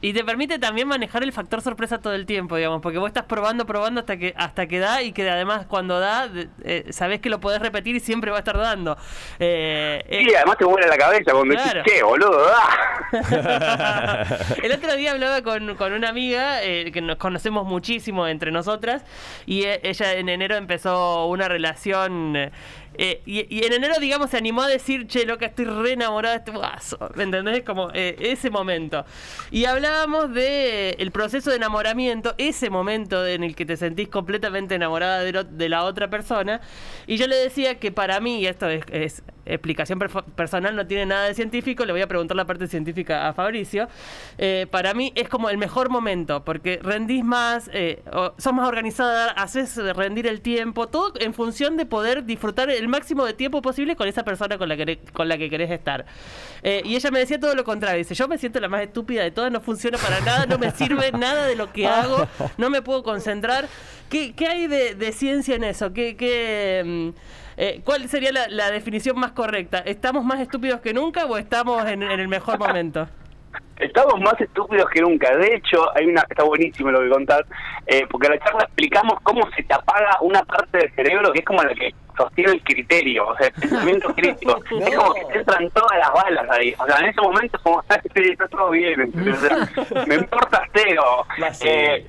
y 0.04 0.12
te 0.12 0.26
permite 0.26 0.60
también 0.60 0.86
manejar 0.86 1.24
el 1.24 1.32
factor 1.32 1.62
sorpresa 1.62 2.02
todo 2.02 2.14
el 2.14 2.26
tiempo, 2.26 2.58
digamos, 2.58 2.82
porque 2.82 2.98
vos 2.98 3.08
estás 3.08 3.24
probando, 3.24 3.66
probando 3.66 4.02
hasta 4.02 4.18
que 4.18 4.34
hasta 4.36 4.68
que 4.68 4.80
da 4.80 5.02
y 5.02 5.14
que 5.14 5.30
además 5.30 5.66
cuando 5.66 5.98
da, 6.02 6.30
eh, 6.66 6.88
sabés 6.90 7.22
que 7.22 7.30
lo 7.30 7.40
podés 7.40 7.62
repetir 7.62 7.96
y 7.96 8.02
siempre 8.02 8.30
va 8.30 8.36
a 8.36 8.40
estar 8.40 8.58
dando. 8.58 8.98
Eh, 9.40 10.04
sí, 10.10 10.36
además 10.36 10.58
te 10.58 10.66
muere 10.66 10.90
la 10.90 10.98
cabeza 10.98 11.32
cuando 11.32 11.56
decís, 11.56 11.74
¿qué, 11.86 12.04
boludo? 12.04 12.38
Da. 12.46 13.04
el 14.62 14.74
otro 14.74 14.94
día 14.98 15.14
hablaba 15.14 15.42
con, 15.42 15.74
con 15.76 15.94
una 15.94 16.10
amiga 16.10 16.62
eh, 16.62 16.92
que 16.92 17.00
nos 17.00 17.16
conocemos 17.16 17.66
muchísimo 17.66 18.28
entre 18.28 18.52
nosotras 18.52 19.06
y 19.46 19.64
eh, 19.64 19.80
ella 19.84 20.16
en 20.16 20.28
enero 20.28 20.58
empezó 20.58 21.28
una 21.28 21.48
relación 21.48 22.52
eh, 22.98 23.22
eh, 23.26 23.48
y, 23.50 23.66
en 23.66 23.74
enero, 23.74 23.96
digamos, 24.00 24.30
se 24.30 24.38
animó 24.38 24.62
a 24.62 24.68
decir, 24.68 25.08
che, 25.08 25.26
loca, 25.26 25.46
estoy 25.46 25.66
re 25.66 25.94
enamorada 25.94 26.36
de 26.36 26.40
este 26.40 26.52
vaso. 26.52 26.98
¿Me 27.16 27.24
entendés? 27.24 27.64
Como 27.64 27.90
eh, 27.94 28.16
ese 28.20 28.50
momento. 28.50 29.06
Y 29.52 29.66
hablábamos 29.66 30.34
de 30.34 30.92
el 31.00 31.12
proceso 31.12 31.50
de 31.50 31.58
enamoramiento, 31.58 32.36
ese 32.38 32.70
momento 32.70 33.26
en 33.26 33.44
el 33.44 33.56
que 33.56 33.66
te 33.66 33.78
sentís 33.78 34.10
completamente 34.10 34.76
enamorada 34.76 35.24
de, 35.24 35.70
la 35.70 35.84
otra 35.84 36.10
persona. 36.10 36.62
Y 37.08 37.18
yo 37.18 37.28
le 37.28 37.36
decía 37.36 37.80
que 37.80 37.92
para 37.92 38.20
mí, 38.20 38.46
esto 38.46 38.70
es, 38.70 39.24
explicación 39.46 40.00
personal, 40.36 40.76
no 40.76 40.86
tiene 40.86 41.08
nada 41.08 41.26
de 41.26 41.34
científico, 41.34 41.86
le 41.86 41.94
voy 41.94 42.02
a 42.02 42.08
preguntar 42.08 42.38
la 42.38 42.46
parte 42.46 42.68
científica 42.68 43.28
a 43.28 43.34
Fabricio. 43.34 43.88
Eh, 44.38 44.68
para 44.70 44.94
mí 44.94 45.12
es 45.16 45.30
como 45.30 45.50
el 45.50 45.58
mejor 45.58 45.90
momento, 45.90 46.44
porque 46.46 46.80
rendís 46.82 47.24
más, 47.24 47.72
sos 48.38 48.54
más 48.54 48.68
organizada, 48.68 49.32
haces 49.32 49.76
rendir 49.96 50.28
el 50.28 50.42
tiempo, 50.42 50.88
todo 50.88 51.14
en 51.20 51.34
función 51.34 51.76
de 51.78 51.86
poder 51.86 52.24
disfrutar 52.26 52.70
el 52.70 52.84
el 52.84 52.90
máximo 52.90 53.26
de 53.26 53.34
tiempo 53.34 53.62
posible 53.62 53.96
con 53.96 54.08
esa 54.08 54.24
persona 54.24 54.58
con 54.58 54.70
la 54.70 54.76
que, 54.76 55.00
con 55.14 55.28
la 55.28 55.38
que 55.38 55.50
querés 55.50 55.72
estar. 55.72 56.06
Eh, 56.62 56.82
y 56.86 56.96
ella 56.96 57.12
me 57.12 57.20
decía 57.20 57.40
todo 57.40 57.56
lo 57.56 57.64
contrario. 57.64 57.98
Dice, 57.98 58.14
yo 58.14 58.28
me 58.28 58.38
siento 58.38 58.60
la 58.60 58.68
más 58.68 58.82
estúpida 58.82 59.24
de 59.24 59.32
todas, 59.32 59.52
no 59.52 59.62
funciona 59.62 59.98
para 59.98 60.20
nada, 60.20 60.46
no 60.46 60.58
me 60.58 60.72
sirve 60.72 61.12
nada 61.12 61.48
de 61.48 61.56
lo 61.56 61.72
que 61.72 61.88
hago, 61.88 62.28
no 62.58 62.70
me 62.70 62.82
puedo 62.82 63.04
concentrar. 63.04 63.68
¿Qué, 64.14 64.36
qué 64.36 64.46
hay 64.48 64.68
de, 64.68 65.12
ciencia 65.12 65.56
en 65.56 65.64
eso? 65.64 65.92
¿Qué, 65.92 66.16
qué 66.16 66.84
mm, 66.86 67.10
eh, 67.58 67.82
¿Cuál 67.84 68.08
sería 68.08 68.32
la, 68.32 68.70
definición 68.70 69.20
más 69.20 69.32
correcta? 69.32 69.80
¿Estamos 69.80 70.24
más 70.24 70.40
estúpidos 70.40 70.82
que 70.82 70.94
nunca 70.94 71.26
o 71.26 71.36
estamos 71.36 71.84
en 71.88 72.04
el 72.04 72.28
mejor 72.28 72.60
momento? 72.60 73.08
Estamos 73.78 74.22
más 74.22 74.40
estúpidos 74.40 74.88
que 74.92 75.02
nunca. 75.02 75.36
De 75.36 75.56
hecho, 75.56 75.80
hay 75.96 76.06
una 76.06 76.22
está 76.30 76.44
buenísimo 76.44 76.92
lo 76.92 77.02
que 77.02 77.10
contás, 77.10 77.42
eh, 77.88 78.06
porque 78.10 78.28
en 78.28 78.34
la 78.34 78.40
charla 78.40 78.64
explicamos 78.66 79.20
cómo 79.24 79.50
se 79.56 79.64
te 79.64 79.74
apaga 79.74 80.20
una 80.22 80.44
parte 80.44 80.78
del 80.78 80.94
cerebro 80.94 81.34
que 81.34 81.40
es 81.40 81.46
como 81.46 81.64
la 81.64 81.74
que 81.74 81.92
sostiene 82.16 82.52
el 82.54 82.64
criterio, 82.64 83.28
o 83.28 83.36
sea, 83.36 83.48
el 83.48 83.54
pensamiento 83.54 84.14
crítico. 84.16 84.64
Es 84.80 84.96
como 84.96 85.14
que 85.16 85.26
te 85.26 85.40
entran 85.40 85.70
todas 85.72 85.98
las 85.98 86.14
balas 86.14 86.46
ahí. 86.52 86.74
O 86.78 86.86
sea, 86.86 86.98
en 87.00 87.06
ese 87.06 87.20
momento 87.20 87.58
es 87.58 87.64
como, 87.64 87.82
está 87.82 88.48
todo 88.48 88.70
bien, 88.70 89.12
me 90.08 90.16
importa 90.16 90.64
cero. 90.72 91.26
Eh, 91.66 92.06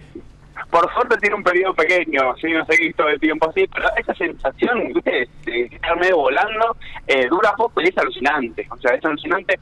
por 0.75 0.93
suerte 0.93 1.17
tiene 1.19 1.37
un 1.37 1.45
periodo 1.45 1.73
pequeño, 1.73 2.35
¿sí? 2.41 2.51
no 2.51 2.67
sé 2.67 2.93
todo 2.97 3.09
el 3.09 3.21
tiempo 3.21 3.49
así, 3.49 3.65
pero 3.73 3.89
esa 3.97 4.13
sensación 4.15 4.93
de, 5.05 5.29
estar 5.47 5.97
medio 6.01 6.17
volando 6.17 6.77
eh, 7.07 7.29
dura 7.29 7.55
poco 7.57 7.81
y 7.81 7.85
es 7.85 7.97
alucinante. 7.97 8.67
O 8.69 8.77
sea, 8.79 8.93
es 8.97 9.05
alucinante 9.05 9.57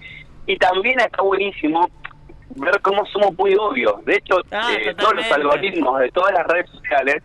y 0.47 0.57
también 0.57 0.99
está 1.01 1.23
buenísimo 1.23 1.87
ver 2.57 2.81
cómo 2.81 3.05
somos 3.13 3.37
muy 3.37 3.55
obvios. 3.55 4.03
De 4.07 4.17
hecho, 4.17 4.37
ah, 4.53 4.73
eh, 4.73 4.95
todos 4.95 5.17
los 5.17 5.31
algoritmos 5.31 6.01
de 6.01 6.11
todas 6.13 6.33
las 6.33 6.47
redes 6.47 6.71
sociales 6.71 7.23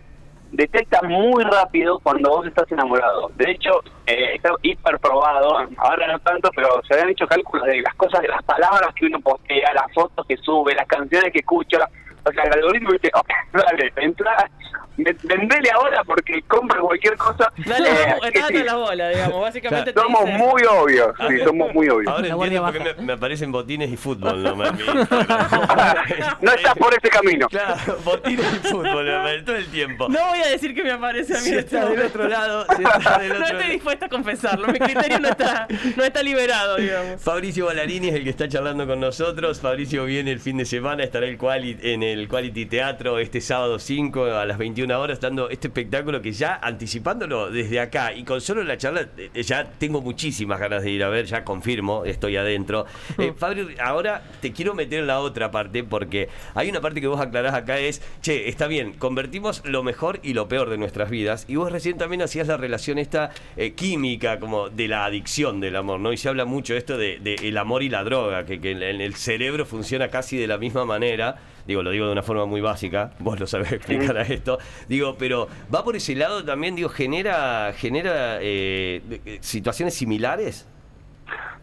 detectan 0.51 1.09
muy 1.09 1.45
rápido 1.45 1.99
cuando 1.99 2.29
vos 2.29 2.45
estás 2.45 2.69
enamorado. 2.69 3.31
De 3.35 3.51
hecho, 3.51 3.71
eh, 4.05 4.35
está 4.35 4.49
hiper 4.63 4.99
probado, 4.99 5.65
ahora 5.77 6.11
no 6.11 6.19
tanto, 6.19 6.49
pero 6.53 6.81
se 6.85 6.93
habían 6.93 7.11
hecho 7.11 7.25
cálculos 7.25 7.65
de 7.65 7.81
las 7.81 7.95
cosas, 7.95 8.21
de 8.21 8.27
las 8.27 8.43
palabras 8.43 8.93
que 8.95 9.05
uno 9.05 9.21
postea, 9.21 9.73
las 9.73 9.93
fotos 9.93 10.25
que 10.27 10.35
sube, 10.35 10.75
las 10.75 10.87
canciones 10.87 11.31
que 11.31 11.39
escucha. 11.39 11.87
O 12.27 12.31
sea, 12.33 12.43
el 12.43 12.53
algoritmo 12.53 12.91
dice, 12.91 13.09
ok, 13.13 13.29
dale, 13.53 13.93
entra 13.97 14.49
vendele 14.97 15.69
ahora 15.71 16.03
porque 16.03 16.41
compra 16.47 16.79
cualquier 16.79 17.15
cosa. 17.17 17.51
Dale, 17.65 17.89
eh, 17.89 18.63
la 18.63 18.75
bola, 18.75 19.09
digamos, 19.09 19.41
básicamente. 19.41 19.93
somos 19.93 20.29
muy 20.29 20.63
obvios, 20.63 21.15
sí, 21.27 21.39
somos 21.43 21.73
muy 21.73 21.89
obvios. 21.89 22.11
Ahora 22.11 22.27
entiendo 22.27 22.63
por 22.63 22.73
qué 22.73 23.01
me, 23.01 23.13
aparecen 23.13 23.51
botines 23.51 23.91
y 23.91 23.97
fútbol, 23.97 24.43
no, 24.43 24.55
no 24.55 26.51
estás 26.51 26.75
por 26.77 26.93
ese 26.93 27.09
camino. 27.09 27.47
Claro, 27.47 27.97
botines 28.03 28.45
y 28.53 28.67
fútbol, 28.67 29.43
todo 29.45 29.55
el 29.55 29.67
tiempo. 29.67 30.09
No 30.09 30.19
voy 30.29 30.39
a 30.39 30.47
decir 30.47 30.73
que 30.73 30.83
me 30.83 30.91
aparece 30.91 31.33
a 31.33 31.41
mí. 31.41 31.47
Si 31.47 31.55
está 31.55 31.85
del 31.89 32.01
otro 32.01 32.27
lado. 32.27 32.65
no 32.77 33.45
estoy 33.45 33.71
dispuesta 33.71 34.07
a 34.07 34.09
confesarlo, 34.09 34.67
mi 34.67 34.79
criterio 34.79 35.19
no 35.19 35.29
está, 35.29 35.67
no 35.95 36.03
está 36.03 36.23
liberado, 36.23 36.77
digamos. 36.77 37.21
Fabricio 37.21 37.65
Ballarini 37.65 38.09
es 38.09 38.15
el 38.15 38.23
que 38.23 38.29
está 38.29 38.47
charlando 38.47 38.87
con 38.87 38.99
nosotros. 38.99 39.59
Fabricio 39.59 40.05
viene 40.05 40.31
el 40.31 40.39
fin 40.39 40.57
de 40.57 40.65
semana, 40.65 41.03
estará 41.03 41.25
el 41.27 41.37
en 41.81 42.03
el 42.03 42.27
Quality 42.27 42.65
Teatro 42.65 43.19
este 43.19 43.41
sábado 43.41 43.79
5 43.79 44.25
a 44.25 44.45
las 44.45 44.57
21 44.57 44.86
una 44.87 44.99
hora 44.99 45.15
dando 45.15 45.49
este 45.49 45.67
espectáculo 45.67 46.21
que 46.21 46.31
ya 46.31 46.59
anticipándolo 46.63 47.51
desde 47.51 47.81
acá 47.81 48.13
y 48.13 48.23
con 48.23 48.39
solo 48.39 48.63
la 48.63 48.77
charla 48.77 49.09
eh, 49.17 49.43
ya 49.43 49.65
tengo 49.65 50.01
muchísimas 50.01 50.61
ganas 50.61 50.81
de 50.81 50.91
ir 50.91 51.03
a 51.03 51.09
ver, 51.09 51.25
ya 51.25 51.43
confirmo, 51.43 52.05
estoy 52.05 52.37
adentro. 52.37 52.85
Eh, 53.17 53.33
Fabio, 53.35 53.67
ahora 53.83 54.21
te 54.41 54.51
quiero 54.51 54.75
meter 54.75 54.99
en 54.99 55.07
la 55.07 55.19
otra 55.21 55.49
parte 55.49 55.83
porque 55.83 56.29
hay 56.53 56.69
una 56.69 56.81
parte 56.81 57.01
que 57.01 57.07
vos 57.07 57.19
aclarás 57.19 57.55
acá 57.55 57.79
es, 57.79 58.01
che, 58.21 58.47
está 58.47 58.67
bien, 58.67 58.93
convertimos 58.93 59.63
lo 59.65 59.81
mejor 59.81 60.19
y 60.21 60.33
lo 60.33 60.47
peor 60.47 60.69
de 60.69 60.77
nuestras 60.77 61.09
vidas 61.09 61.45
y 61.47 61.55
vos 61.55 61.71
recién 61.71 61.97
también 61.97 62.21
hacías 62.21 62.47
la 62.47 62.57
relación 62.57 62.99
esta 62.99 63.31
eh, 63.55 63.73
química 63.73 64.39
como 64.39 64.69
de 64.69 64.87
la 64.87 65.05
adicción 65.05 65.59
del 65.59 65.75
amor, 65.77 65.99
¿no? 65.99 66.13
Y 66.13 66.17
se 66.17 66.29
habla 66.29 66.45
mucho 66.45 66.75
esto 66.75 66.95
de, 66.95 67.19
el 67.41 67.57
amor 67.57 67.81
y 67.81 67.89
la 67.89 68.03
droga, 68.03 68.45
que, 68.45 68.61
que 68.61 68.71
en 68.71 69.01
el 69.01 69.15
cerebro 69.15 69.65
funciona 69.65 70.09
casi 70.09 70.37
de 70.37 70.45
la 70.45 70.59
misma 70.59 70.85
manera 70.85 71.37
digo, 71.67 71.83
lo 71.83 71.91
digo 71.91 72.05
de 72.05 72.13
una 72.13 72.23
forma 72.23 72.45
muy 72.45 72.61
básica, 72.61 73.11
vos 73.19 73.39
lo 73.39 73.45
sabés 73.45 73.73
explicar 73.73 74.17
a 74.17 74.21
esto, 74.21 74.57
digo, 74.87 75.15
pero 75.19 75.47
va 75.73 75.83
por 75.83 75.95
ese 75.95 76.15
lado 76.15 76.43
también, 76.43 76.75
digo, 76.75 76.89
genera, 76.89 77.73
genera 77.73 78.39
eh, 78.41 79.39
situaciones 79.41 79.93
similares. 79.93 80.67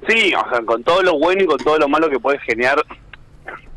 Sí, 0.06 0.34
o 0.34 0.50
sea, 0.50 0.60
con 0.64 0.84
todo 0.84 1.02
lo 1.02 1.18
bueno 1.18 1.44
y 1.44 1.46
con 1.46 1.58
todo 1.58 1.78
lo 1.78 1.88
malo 1.88 2.10
que 2.10 2.20
puede 2.20 2.38
generar 2.40 2.84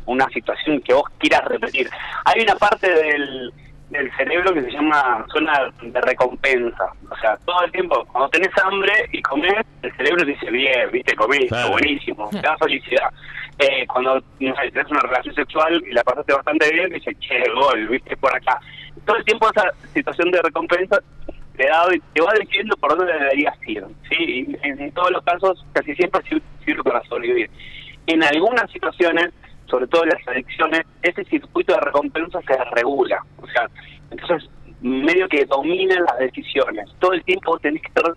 una 0.04 0.28
situación 0.28 0.80
que 0.82 0.92
vos 0.92 1.04
quieras 1.18 1.44
repetir. 1.46 1.88
Hay 2.24 2.42
una 2.42 2.54
parte 2.56 2.90
del, 2.90 3.52
del 3.90 4.14
cerebro 4.16 4.52
que 4.52 4.62
se 4.62 4.70
llama 4.70 5.24
zona 5.32 5.70
de 5.80 6.00
recompensa. 6.00 6.92
O 7.10 7.16
sea, 7.16 7.36
todo 7.44 7.64
el 7.64 7.72
tiempo, 7.72 8.04
cuando 8.12 8.28
tenés 8.30 8.50
hambre 8.62 8.92
y 9.12 9.22
comés, 9.22 9.64
el 9.82 9.96
cerebro 9.96 10.24
te 10.24 10.32
dice, 10.32 10.50
bien, 10.50 10.90
viste, 10.92 11.14
comiste, 11.14 11.56
buenísimo, 11.70 12.28
te 12.30 12.40
da 12.40 12.56
felicidad. 12.58 13.10
Eh, 13.58 13.86
cuando 13.88 14.22
no 14.40 14.56
sé, 14.56 14.70
tenés 14.70 14.90
una 14.90 15.00
relación 15.00 15.34
sexual 15.34 15.82
y 15.84 15.92
la 15.92 16.04
pasaste 16.04 16.32
bastante 16.32 16.72
bien, 16.72 16.90
dice, 16.90 17.14
che, 17.18 17.42
gol, 17.52 17.88
viste, 17.88 18.16
por 18.16 18.34
acá. 18.34 18.60
Todo 19.04 19.16
el 19.16 19.24
tiempo 19.24 19.48
esa 19.50 19.72
situación 19.92 20.30
de 20.30 20.42
recompensa 20.42 21.00
te, 21.56 21.66
da, 21.66 21.86
te 22.12 22.20
va 22.22 22.32
diciendo 22.38 22.76
por 22.76 22.96
dónde 22.96 23.12
deberías 23.12 23.56
ir. 23.66 23.84
¿sí? 24.08 24.56
en, 24.62 24.92
todos 24.92 25.10
los 25.10 25.24
casos, 25.24 25.66
casi 25.72 25.94
siempre 25.96 26.22
sirve 26.64 26.82
para 26.84 27.02
sobrevivir. 27.04 27.50
En 28.06 28.22
algunas 28.22 28.70
situaciones, 28.70 29.30
sobre 29.66 29.88
todo 29.88 30.04
en 30.04 30.10
las 30.10 30.28
adicciones, 30.28 30.82
ese 31.02 31.24
circuito 31.24 31.74
de 31.74 31.80
recompensa 31.80 32.40
se 32.42 32.64
regula. 32.76 33.22
O 33.42 33.46
sea, 33.48 33.68
entonces 34.10 34.48
medio 34.80 35.28
que 35.28 35.44
dominan 35.46 36.04
las 36.04 36.18
decisiones. 36.18 36.88
Todo 37.00 37.12
el 37.12 37.24
tiempo 37.24 37.58
tenés 37.58 37.82
que 37.82 37.88
estar 37.88 38.14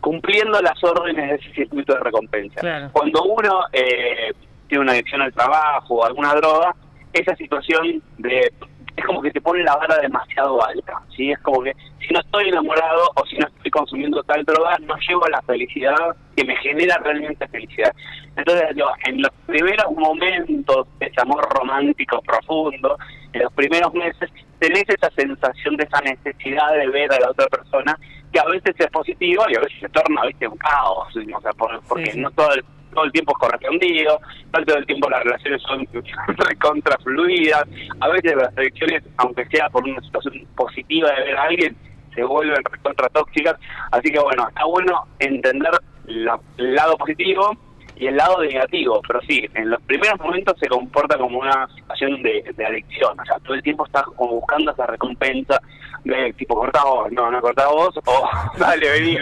cumpliendo 0.00 0.60
las 0.60 0.82
órdenes 0.82 1.30
de 1.30 1.36
ese 1.36 1.54
circuito 1.54 1.94
de 1.94 2.00
recompensa. 2.00 2.90
Cuando 2.92 3.22
uno 3.22 3.60
eh, 3.72 4.32
tiene 4.74 4.82
una 4.82 4.92
adicción 4.92 5.22
al 5.22 5.32
trabajo 5.32 5.94
o 5.94 6.04
alguna 6.04 6.34
droga, 6.34 6.74
esa 7.12 7.36
situación 7.36 8.02
de 8.18 8.52
es 8.96 9.04
como 9.04 9.22
que 9.22 9.30
te 9.32 9.40
pone 9.40 9.62
la 9.64 9.74
vara 9.76 9.98
demasiado 9.98 10.64
alta, 10.64 11.00
¿sí? 11.16 11.32
Es 11.32 11.38
como 11.40 11.62
que 11.62 11.72
si 11.98 12.14
no 12.14 12.20
estoy 12.20 12.48
enamorado 12.48 13.10
o 13.16 13.26
si 13.26 13.36
no 13.36 13.46
estoy 13.48 13.70
consumiendo 13.70 14.22
tal 14.22 14.44
droga, 14.44 14.78
no 14.80 14.94
llevo 15.08 15.26
a 15.26 15.30
la 15.30 15.42
felicidad 15.42 15.96
que 16.36 16.44
me 16.44 16.56
genera 16.56 16.96
realmente 16.98 17.46
felicidad. 17.48 17.92
Entonces, 18.36 18.68
yo, 18.76 18.86
en 19.06 19.20
los 19.22 19.32
primeros 19.46 19.90
momentos 19.96 20.86
de 21.00 21.06
ese 21.06 21.20
amor 21.20 21.44
romántico 21.56 22.20
profundo, 22.22 22.96
en 23.32 23.42
los 23.42 23.52
primeros 23.52 23.92
meses, 23.94 24.30
tenés 24.60 24.84
esa 24.88 25.10
sensación 25.10 25.76
de 25.76 25.84
esa 25.84 26.00
necesidad 26.00 26.72
de 26.72 26.88
ver 26.88 27.12
a 27.12 27.20
la 27.20 27.30
otra 27.30 27.46
persona, 27.46 27.98
que 28.32 28.38
a 28.38 28.44
veces 28.44 28.76
es 28.78 28.90
positivo 28.90 29.44
y 29.48 29.56
a 29.56 29.60
veces 29.60 29.80
se 29.80 29.88
torna, 29.88 30.24
viste, 30.26 30.46
un 30.46 30.56
caos, 30.56 31.08
o 31.16 31.40
sea, 31.40 31.52
porque 31.88 32.12
no 32.14 32.30
todo 32.30 32.54
el 32.54 32.64
todo 32.94 33.04
el 33.04 33.12
tiempo 33.12 33.32
es 33.32 33.38
correspondido, 33.38 34.20
no 34.52 34.64
todo 34.64 34.76
el 34.78 34.86
tiempo 34.86 35.10
las 35.10 35.24
relaciones 35.24 35.62
son 35.62 35.86
recontra 36.48 36.96
fluidas, 36.98 37.64
a 38.00 38.08
veces 38.08 38.36
las 38.36 38.56
elecciones, 38.56 39.02
aunque 39.18 39.44
sea 39.46 39.68
por 39.68 39.84
una 39.84 40.00
situación 40.00 40.46
positiva 40.56 41.10
de 41.10 41.24
ver 41.24 41.36
a 41.36 41.42
alguien, 41.42 41.76
se 42.14 42.22
vuelven 42.22 42.64
recontra 42.70 43.08
tóxicas, 43.08 43.56
así 43.90 44.10
que 44.10 44.20
bueno, 44.20 44.48
está 44.48 44.64
bueno 44.64 45.02
entender 45.18 45.72
el 46.06 46.74
lado 46.74 46.96
positivo 46.96 47.56
y 47.96 48.06
el 48.06 48.16
lado 48.16 48.42
negativo, 48.42 49.00
pero 49.06 49.20
sí, 49.22 49.48
en 49.54 49.70
los 49.70 49.80
primeros 49.82 50.18
momentos 50.18 50.58
se 50.58 50.68
comporta 50.68 51.16
como 51.16 51.38
una 51.38 51.68
situación 51.74 52.22
de, 52.22 52.44
adicción, 52.66 53.18
o 53.18 53.24
sea, 53.24 53.38
todo 53.40 53.54
el 53.54 53.62
tiempo 53.62 53.86
estás 53.86 54.04
como 54.16 54.32
buscando 54.40 54.72
esa 54.72 54.86
recompensa 54.86 55.60
de 56.02 56.32
tipo, 56.32 56.56
corta 56.56 56.82
vos, 56.84 57.10
no, 57.12 57.30
no 57.30 57.40
corta 57.40 57.68
vos, 57.68 57.96
o 58.04 58.28
dale, 58.58 58.90
vení, 58.90 59.16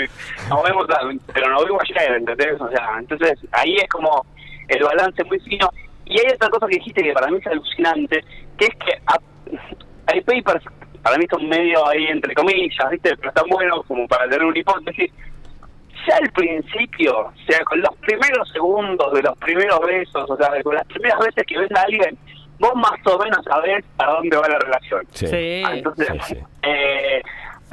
nos 0.49 0.62
vemos, 0.62 0.87
pero 1.33 1.50
nos 1.50 1.64
vemos 1.64 1.83
ayer, 1.83 2.17
¿entendés? 2.17 2.61
O 2.61 2.69
sea, 2.71 2.97
entonces 2.99 3.38
ahí 3.52 3.76
es 3.76 3.88
como 3.88 4.25
el 4.69 4.83
balance 4.83 5.23
muy 5.25 5.38
fino, 5.41 5.69
y 6.07 6.19
hay 6.19 6.33
otra 6.35 6.49
cosa 6.49 6.67
que 6.67 6.76
dijiste 6.76 7.02
que 7.02 7.12
para 7.12 7.29
mí 7.29 7.38
es 7.38 7.47
alucinante, 7.47 8.25
que 8.57 8.64
es 8.64 8.75
que 8.76 8.93
hay 10.07 10.21
papers, 10.23 10.64
para 11.02 11.19
mí 11.19 11.26
son 11.31 11.49
medio 11.49 11.87
ahí 11.88 12.07
entre 12.07 12.35
comillas, 12.35 12.91
¿viste? 12.91 13.17
Pero 13.17 13.29
están 13.29 13.49
buenos 13.49 13.85
como 13.87 14.09
para 14.09 14.25
tener 14.29 14.45
una 14.45 14.59
hipótesis, 14.59 15.11
ya 16.06 16.16
al 16.16 16.30
principio, 16.32 17.18
o 17.18 17.32
sea, 17.47 17.61
con 17.64 17.80
los 17.80 17.94
primeros 17.97 18.49
segundos 18.52 19.12
de 19.12 19.23
los 19.23 19.37
primeros 19.38 19.80
besos, 19.80 20.28
o 20.30 20.37
sea, 20.37 20.50
con 20.62 20.75
las 20.75 20.87
primeras 20.87 21.18
veces 21.21 21.44
que 21.47 21.59
ves 21.59 21.71
a 21.73 21.82
alguien, 21.82 22.18
vos 22.59 22.75
más 22.75 22.92
o 23.06 23.18
menos 23.18 23.44
sabés 23.44 23.85
a 23.99 24.06
dónde 24.12 24.37
va 24.37 24.49
la 24.49 24.59
relación. 24.59 25.06
Sí. 25.12 25.26
Sí. 25.26 25.62
Entonces, 25.71 26.09
Sí, 26.26 26.35
sí. 26.35 26.40
eh, 26.62 27.23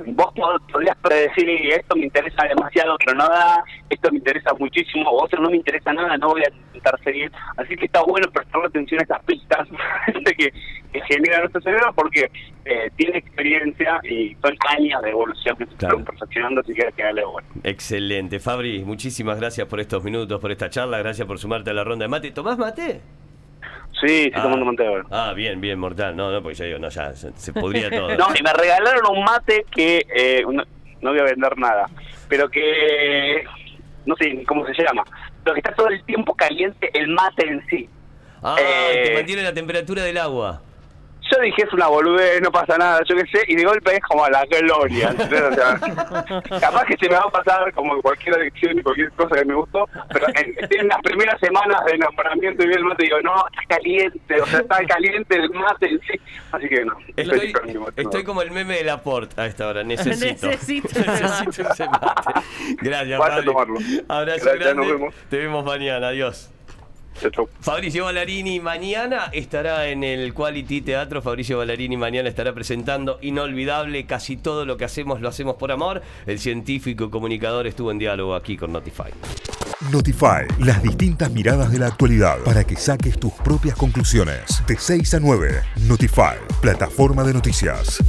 vos 0.08 0.34
pod- 0.34 0.62
podrías 0.72 0.98
predecir, 0.98 1.48
"Y 1.50 1.72
esto 1.72 1.96
me 1.96 2.04
interesa 2.06 2.46
demasiado, 2.48 2.98
pero 3.04 3.18
no 3.18 3.28
da, 3.28 3.64
esto 3.90 4.12
me 4.12 4.18
interesa 4.18 4.52
muchísimo, 4.60 5.10
o 5.10 5.24
otro 5.24 5.42
no 5.42 5.50
me 5.50 5.58
interesa 5.58 5.94
nada, 5.94 6.18
no 6.18 6.30
voy 6.30 6.42
a 6.44 6.50
intentar 6.54 7.00
seguir. 7.04 7.32
Así 7.58 7.76
que 7.76 7.86
está 7.86 8.02
bueno 8.04 8.30
prestar 8.32 8.66
atención 8.66 9.00
a 9.00 9.04
estas 9.04 9.24
pistas 9.26 9.68
de 10.26 10.34
que, 10.36 10.52
que 10.94 11.02
genera 11.08 11.40
nuestro 11.40 11.62
cerebro 11.62 11.92
porque 11.96 12.32
eh, 12.66 12.90
tiene 12.96 13.18
experiencia 13.18 14.00
y 14.04 14.36
son 14.42 14.56
años 14.78 15.02
de 15.02 15.10
evolución 15.10 15.56
que 15.58 15.66
se 15.66 15.76
Claro. 15.76 16.00
están 16.00 16.06
perfeccionando, 16.16 16.62
así 16.62 16.74
que 16.74 16.86
hay 16.86 16.94
que 16.94 17.04
darle 17.04 17.26
bueno. 17.26 17.48
Excelente. 17.64 18.40
Fabri, 18.40 18.84
muchísimas 18.84 19.40
gracias 19.40 19.68
por 19.68 19.80
estos 19.80 20.04
minutos, 20.04 20.40
por 20.40 20.52
esta 20.52 20.70
charla. 20.70 21.00
Gracias 21.00 21.28
por 21.28 21.40
sumarte 21.40 21.70
a 21.72 21.74
la 21.74 21.84
ronda 21.84 22.06
de 22.06 22.10
mate. 22.10 22.32
¿Tomás 22.32 22.58
mate? 22.58 23.02
Sí, 24.00 24.26
estoy 24.28 24.32
Ah. 24.36 24.44
tomando 24.44 24.66
mate 24.66 24.88
ahora. 24.88 25.04
Ah, 25.12 25.34
bien, 25.34 25.60
bien, 25.60 25.78
mortal. 25.78 26.16
No, 26.16 26.32
no, 26.32 26.42
porque 26.42 26.56
ya 26.56 26.66
digo, 26.66 26.80
no, 26.80 26.90
ya 26.90 27.14
se, 27.14 27.54
podría 27.54 27.90
todo. 27.90 28.16
No, 28.16 28.28
y 28.38 28.42
me 28.42 28.54
regalaron 28.54 29.06
un 29.18 29.24
mate 29.24 29.66
que 29.72 30.06
eh, 30.16 30.44
no, 30.50 30.64
no 31.02 31.10
voy 31.12 31.20
a 31.20 31.24
vender 31.24 31.58
nada, 31.58 31.88
pero 32.30 32.50
que 32.50 33.44
no 34.06 34.16
sé 34.16 34.44
cómo 34.48 34.66
se 34.66 34.74
llama, 34.82 35.04
pero 35.44 35.54
que 35.54 35.60
está 35.60 35.74
todo 35.76 35.88
el 35.90 36.02
tiempo 36.06 36.34
caliente 36.34 36.90
el 36.94 37.10
mate 37.10 37.48
en 37.48 37.66
sí. 37.70 37.90
Ah, 38.42 38.56
Eh, 38.60 39.04
te 39.08 39.14
mantiene 39.16 39.44
la 39.44 39.54
temperatura 39.54 40.04
del 40.04 40.18
agua. 40.18 40.62
Yo 41.32 41.42
dije 41.42 41.64
es 41.64 41.74
una 41.74 41.88
boludez, 41.88 42.42
no 42.42 42.52
pasa 42.52 42.78
nada, 42.78 43.02
yo 43.08 43.16
qué 43.16 43.26
sé, 43.28 43.44
y 43.48 43.56
de 43.56 43.64
golpe 43.64 43.96
es 43.96 44.02
como 44.02 44.28
la 44.28 44.46
gloria. 44.46 45.14
O 45.20 45.54
sea, 45.54 45.80
capaz 46.60 46.86
que 46.86 46.98
se 46.98 47.10
me 47.10 47.16
va 47.16 47.26
a 47.28 47.30
pasar 47.30 47.72
como 47.74 48.02
cualquier 48.02 48.36
adicción 48.36 48.80
y 48.80 48.82
cualquier 48.82 49.12
cosa 49.12 49.36
que 49.36 49.46
me 49.46 49.54
gustó, 49.56 49.88
pero 50.12 50.28
en, 50.30 50.56
en 50.80 50.88
las 50.88 51.02
primeras 51.02 51.40
semanas 51.40 51.84
de 51.86 51.94
enamoramiento 51.94 52.64
y 52.64 52.68
vi 52.68 52.74
el 52.74 52.84
mate 52.84 53.04
digo, 53.04 53.22
no, 53.22 53.36
está 53.48 53.76
caliente, 53.76 54.42
o 54.42 54.46
sea, 54.46 54.60
está 54.60 54.86
caliente 54.86 55.36
el 55.36 55.50
mate 55.52 55.90
en 55.90 56.02
sí. 56.02 56.20
Así 56.52 56.68
que 56.68 56.86
no, 56.86 56.98
Estoy, 57.16 57.52
con 57.54 57.68
mi 57.68 57.74
mate, 57.76 58.02
estoy 58.02 58.24
como 58.24 58.42
el 58.42 58.52
meme 58.52 58.78
de 58.78 58.84
Laporte 58.84 59.40
a 59.40 59.46
esta 59.46 59.68
hora. 59.68 59.84
Necesito. 59.84 60.48
Necesito 60.48 60.88
ese 61.00 61.10
Necesito 61.10 61.70
ese 61.72 61.86
mate. 61.90 62.42
Gracias, 62.82 63.20
a. 63.20 63.24
Abrazo 63.24 63.84
Gracias, 64.08 64.60
grande. 64.60 64.76
nos 64.76 64.88
vemos. 64.88 65.16
Te 65.30 65.38
vemos 65.38 65.66
mañana. 65.66 66.10
Adiós. 66.10 66.52
Chau, 67.20 67.32
chau. 67.32 67.50
Fabricio 67.60 68.06
Ballarini 68.06 68.60
mañana 68.60 69.30
estará 69.34 69.88
en 69.88 70.04
el 70.04 70.34
Quality 70.34 70.82
Teatro. 70.82 71.22
Fabricio 71.22 71.58
Ballarini 71.58 71.98
mañana 71.98 72.30
estará 72.30 72.54
presentando 72.54 73.20
Inolvidable. 73.22 74.06
Casi 74.06 74.38
todo 74.38 74.66
lo 74.66 74.78
que 74.78 74.86
hacemos 74.86 75.20
lo 75.22 75.30
hacemos 75.30 75.56
por 75.56 75.72
amor. 75.72 76.02
El 76.26 76.40
científico 76.40 77.06
y 77.06 77.10
comunicador 77.10 77.68
estuvo 77.68 77.92
en 77.92 78.00
diálogo 78.00 78.36
aquí 78.36 78.56
con 78.58 78.72
Notify. 78.72 79.12
Notify, 79.92 80.46
las 80.60 80.84
distintas 80.84 81.32
miradas 81.32 81.72
de 81.72 81.80
la 81.80 81.88
actualidad 81.88 82.40
para 82.44 82.66
que 82.66 82.76
saques 82.76 83.18
tus 83.18 83.34
propias 83.34 83.76
conclusiones. 83.76 84.62
De 84.68 84.78
6 84.78 85.14
a 85.14 85.20
9, 85.20 85.62
Notify, 85.88 86.36
plataforma 86.62 87.24
de 87.24 87.34
noticias. 87.34 88.04